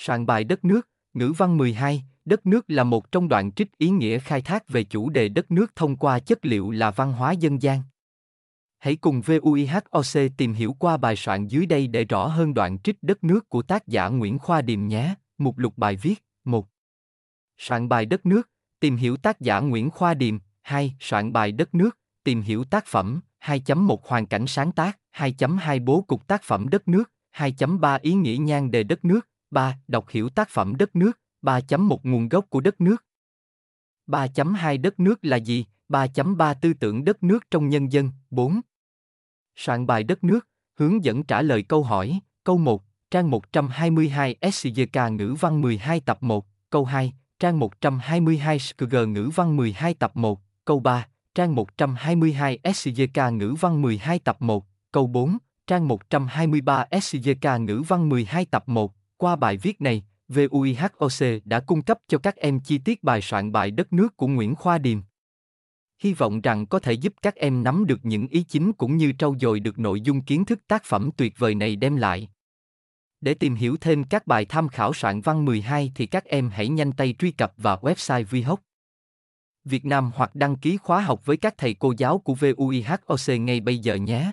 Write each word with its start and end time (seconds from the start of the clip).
Soạn 0.00 0.26
bài 0.26 0.44
đất 0.44 0.64
nước, 0.64 0.88
ngữ 1.14 1.32
văn 1.36 1.56
12, 1.56 2.04
đất 2.24 2.46
nước 2.46 2.64
là 2.68 2.84
một 2.84 3.12
trong 3.12 3.28
đoạn 3.28 3.52
trích 3.52 3.78
ý 3.78 3.90
nghĩa 3.90 4.18
khai 4.18 4.42
thác 4.42 4.68
về 4.68 4.84
chủ 4.84 5.10
đề 5.10 5.28
đất 5.28 5.50
nước 5.50 5.76
thông 5.76 5.96
qua 5.96 6.18
chất 6.18 6.38
liệu 6.46 6.70
là 6.70 6.90
văn 6.90 7.12
hóa 7.12 7.32
dân 7.32 7.62
gian. 7.62 7.82
Hãy 8.78 8.96
cùng 8.96 9.20
VUIHOC 9.20 10.30
tìm 10.36 10.52
hiểu 10.52 10.76
qua 10.78 10.96
bài 10.96 11.16
soạn 11.16 11.46
dưới 11.46 11.66
đây 11.66 11.86
để 11.86 12.04
rõ 12.04 12.26
hơn 12.26 12.54
đoạn 12.54 12.78
trích 12.78 12.96
đất 13.02 13.24
nước 13.24 13.48
của 13.48 13.62
tác 13.62 13.86
giả 13.86 14.08
Nguyễn 14.08 14.38
Khoa 14.38 14.62
Điềm 14.62 14.86
nhé. 14.86 15.14
Mục 15.38 15.58
lục 15.58 15.72
bài 15.76 15.96
viết 15.96 16.24
1. 16.44 16.66
Soạn 17.58 17.88
bài 17.88 18.06
đất 18.06 18.26
nước, 18.26 18.50
tìm 18.80 18.96
hiểu 18.96 19.16
tác 19.16 19.40
giả 19.40 19.60
Nguyễn 19.60 19.90
Khoa 19.90 20.14
Điềm 20.14 20.38
2. 20.62 20.96
Soạn 21.00 21.32
bài 21.32 21.52
đất 21.52 21.74
nước, 21.74 21.98
tìm 22.24 22.42
hiểu 22.42 22.64
tác 22.64 22.86
phẩm 22.86 23.20
2.1 23.44 23.96
Hoàn 24.02 24.26
cảnh 24.26 24.46
sáng 24.46 24.72
tác 24.72 24.98
2.2 25.16 25.84
Bố 25.84 26.02
cục 26.02 26.26
tác 26.26 26.42
phẩm 26.42 26.68
đất 26.68 26.88
nước 26.88 27.12
2.3 27.36 27.98
Ý 28.02 28.14
nghĩa 28.14 28.36
nhan 28.36 28.70
đề 28.70 28.82
đất 28.82 29.04
nước 29.04 29.28
3. 29.50 29.78
Đọc 29.88 30.08
hiểu 30.08 30.28
tác 30.28 30.48
phẩm 30.48 30.76
đất 30.76 30.96
nước 30.96 31.20
3.1 31.42 31.98
Nguồn 32.02 32.28
gốc 32.28 32.46
của 32.50 32.60
đất 32.60 32.80
nước 32.80 33.04
3.2 34.06 34.80
Đất 34.80 35.00
nước 35.00 35.24
là 35.24 35.36
gì? 35.36 35.64
3.3 35.88 36.54
Tư 36.60 36.72
tưởng 36.72 37.04
đất 37.04 37.22
nước 37.22 37.44
trong 37.50 37.68
nhân 37.68 37.92
dân 37.92 38.10
4. 38.30 38.60
Soạn 39.56 39.86
bài 39.86 40.02
đất 40.02 40.24
nước, 40.24 40.48
hướng 40.74 41.04
dẫn 41.04 41.22
trả 41.22 41.42
lời 41.42 41.62
câu 41.62 41.82
hỏi, 41.82 42.20
câu 42.44 42.58
1, 42.58 42.84
trang 43.10 43.30
122 43.30 44.36
SCGK 44.52 45.12
ngữ 45.12 45.34
văn 45.40 45.60
12 45.60 46.00
tập 46.00 46.18
1, 46.20 46.46
câu 46.70 46.84
2, 46.84 47.12
trang 47.38 47.58
122 47.58 48.58
SCG 48.58 48.96
ngữ 49.08 49.30
văn 49.34 49.56
12 49.56 49.94
tập 49.94 50.10
1, 50.14 50.40
câu 50.64 50.80
3, 50.80 51.08
trang 51.34 51.54
122 51.54 52.58
SCGK 52.74 53.32
ngữ 53.32 53.54
văn 53.60 53.82
12 53.82 54.18
tập 54.18 54.36
1, 54.40 54.64
câu 54.92 55.06
4, 55.06 55.38
trang 55.66 55.88
123 55.88 56.84
SCGK 57.02 57.60
ngữ 57.60 57.82
văn 57.88 58.08
12 58.08 58.44
tập 58.44 58.64
1. 58.66 58.97
Qua 59.18 59.36
bài 59.36 59.56
viết 59.56 59.80
này, 59.80 60.04
VUIHOC 60.28 61.40
đã 61.44 61.60
cung 61.60 61.82
cấp 61.82 61.98
cho 62.08 62.18
các 62.18 62.36
em 62.36 62.60
chi 62.60 62.78
tiết 62.78 63.02
bài 63.02 63.20
soạn 63.22 63.52
bài 63.52 63.70
đất 63.70 63.92
nước 63.92 64.16
của 64.16 64.26
Nguyễn 64.26 64.54
Khoa 64.54 64.78
Điềm. 64.78 65.00
Hy 66.02 66.12
vọng 66.12 66.40
rằng 66.40 66.66
có 66.66 66.78
thể 66.78 66.92
giúp 66.92 67.14
các 67.22 67.34
em 67.34 67.64
nắm 67.64 67.86
được 67.86 67.98
những 68.02 68.28
ý 68.28 68.42
chính 68.42 68.72
cũng 68.72 68.96
như 68.96 69.12
trau 69.18 69.36
dồi 69.40 69.60
được 69.60 69.78
nội 69.78 70.00
dung 70.00 70.22
kiến 70.22 70.44
thức 70.44 70.60
tác 70.66 70.84
phẩm 70.84 71.10
tuyệt 71.16 71.38
vời 71.38 71.54
này 71.54 71.76
đem 71.76 71.96
lại. 71.96 72.28
Để 73.20 73.34
tìm 73.34 73.54
hiểu 73.54 73.76
thêm 73.76 74.04
các 74.04 74.26
bài 74.26 74.44
tham 74.44 74.68
khảo 74.68 74.94
soạn 74.94 75.20
văn 75.20 75.44
12 75.44 75.92
thì 75.94 76.06
các 76.06 76.24
em 76.24 76.50
hãy 76.50 76.68
nhanh 76.68 76.92
tay 76.92 77.14
truy 77.18 77.30
cập 77.30 77.52
vào 77.56 77.78
website 77.82 78.24
VHOC 78.24 78.60
Việt 79.64 79.84
Nam 79.84 80.10
hoặc 80.14 80.34
đăng 80.34 80.56
ký 80.56 80.76
khóa 80.76 81.00
học 81.00 81.26
với 81.26 81.36
các 81.36 81.54
thầy 81.58 81.74
cô 81.74 81.94
giáo 81.98 82.18
của 82.18 82.34
VUIHOC 82.34 83.40
ngay 83.40 83.60
bây 83.60 83.78
giờ 83.78 83.94
nhé. 83.94 84.32